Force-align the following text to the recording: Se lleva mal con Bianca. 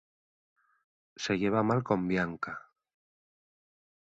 Se 1.23 1.37
lleva 1.37 1.61
mal 1.61 1.83
con 1.83 2.07
Bianca. 2.07 2.53